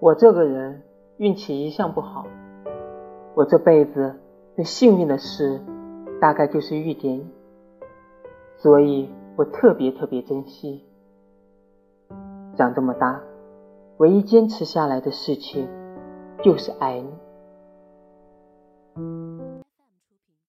[0.00, 0.82] 我这个人
[1.16, 2.26] 运气一向不好
[3.34, 4.14] 我这辈子
[4.54, 5.60] 最幸运的事
[6.20, 7.26] 大概就是遇见你
[8.56, 10.84] 所以我特别特别珍惜。
[12.56, 13.22] 长这么大
[13.98, 15.68] 唯一坚持下来的事情
[16.42, 17.27] 就是爱你。